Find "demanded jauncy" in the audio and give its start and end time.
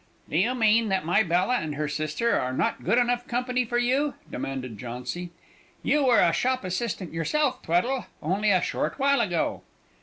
4.31-5.29